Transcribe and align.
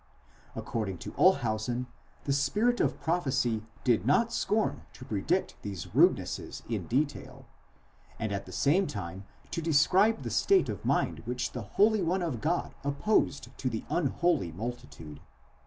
According 0.55 0.97
to 0.97 1.11
Olshausen, 1.15 1.85
the 2.23 2.33
spirit 2.33 2.81
of 2.81 2.99
prophecy 2.99 3.61
did 3.83 4.03
not 4.03 4.33
scorn 4.33 4.81
to 4.93 5.05
pre 5.05 5.21
dict 5.21 5.53
these 5.61 5.93
rudenesses 5.93 6.63
in 6.67 6.87
detail, 6.87 7.45
and 8.17 8.31
at 8.31 8.47
the 8.47 8.51
same 8.51 8.87
time 8.87 9.25
to 9.51 9.61
describe 9.61 10.23
the 10.23 10.31
state 10.31 10.69
of 10.69 10.83
mind 10.83 11.19
which 11.25 11.51
the 11.51 11.61
Holy 11.77 12.01
One 12.01 12.23
of 12.23 12.41
God 12.41 12.73
opposed 12.83 13.55
to 13.55 13.69
the 13.69 13.83
unholy 13.91 14.51
multitude. 14.51 15.19